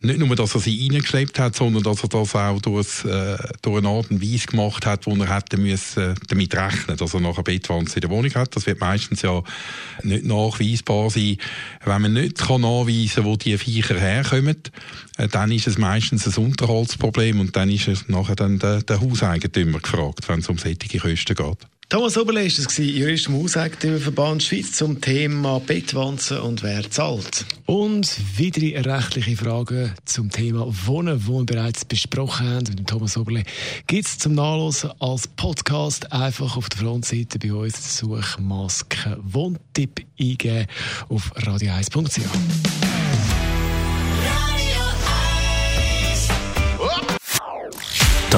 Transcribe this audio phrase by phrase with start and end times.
[0.00, 3.78] nicht nur, dass er sie reingeschleppt hat, sondern dass er das auch durch, äh, durch
[3.78, 7.42] eine Art und Weise gemacht hat, wo er hätte müssen, damit rechnen dass er nachher
[7.42, 8.54] Bettwanze in der Wohnung hat.
[8.54, 9.42] Das wird meistens ja
[10.04, 11.38] nicht nachweisbar sein.
[11.84, 14.62] Wenn man nicht kann nachweisen kann, wo die Viecher herkommen,
[15.16, 19.00] äh, dann ist es meistens ein Unterhaltsproblem und dann ist es nachher dann der, der
[19.00, 21.77] Hauseigentümer gefragt, wenn es um solche Kosten geht.
[21.90, 27.46] Thomas Oberle ist es Jurist im Hauseigentümerverband Schweiz zum Thema Bettwanzen und wer zahlt.
[27.64, 33.42] Und weitere rechtliche Fragen zum Thema Wohnen, die wir bereits besprochen haben mit Thomas Oberle,
[33.86, 40.66] gibt es zum Nachlesen als Podcast einfach auf der Frontseite bei uns Suchmaske Wohntipp eingeben
[41.08, 42.87] auf radio1.ch.